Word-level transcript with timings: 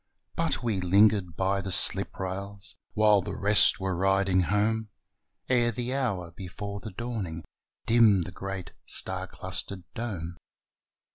But 0.35 0.63
we 0.63 0.79
lingered 0.81 1.35
by 1.37 1.61
the 1.61 1.69
sliprails 1.71 2.75
While 2.95 3.21
the 3.21 3.35
rest 3.35 3.79
were 3.79 3.95
riding 3.95 4.39
home, 4.41 4.89
Ere 5.47 5.69
the 5.71 5.93
hour 5.93 6.31
before 6.31 6.79
the 6.79 6.89
dawning 6.89 7.43
Dimmed 7.85 8.23
the 8.23 8.31
great 8.31 8.71
star 8.87 9.27
clustered 9.27 9.83
dome. 9.93 10.37